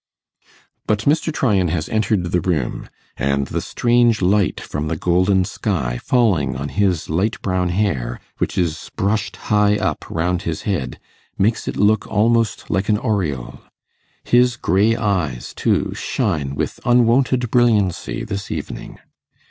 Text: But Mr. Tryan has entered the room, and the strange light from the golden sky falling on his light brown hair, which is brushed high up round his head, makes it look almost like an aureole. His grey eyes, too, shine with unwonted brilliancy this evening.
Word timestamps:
But 0.87 1.01
Mr. 1.01 1.31
Tryan 1.31 1.67
has 1.67 1.87
entered 1.87 2.23
the 2.31 2.41
room, 2.41 2.89
and 3.17 3.45
the 3.45 3.61
strange 3.61 4.19
light 4.19 4.59
from 4.59 4.87
the 4.87 4.95
golden 4.97 5.45
sky 5.45 5.99
falling 6.03 6.55
on 6.55 6.69
his 6.69 7.07
light 7.07 7.39
brown 7.43 7.69
hair, 7.69 8.19
which 8.39 8.57
is 8.57 8.89
brushed 8.95 9.35
high 9.35 9.77
up 9.77 10.09
round 10.09 10.41
his 10.41 10.63
head, 10.63 10.99
makes 11.37 11.67
it 11.67 11.77
look 11.77 12.07
almost 12.07 12.67
like 12.71 12.89
an 12.89 12.97
aureole. 12.97 13.61
His 14.23 14.57
grey 14.57 14.95
eyes, 14.95 15.53
too, 15.53 15.93
shine 15.93 16.55
with 16.55 16.79
unwonted 16.83 17.51
brilliancy 17.51 18.23
this 18.23 18.49
evening. 18.49 18.97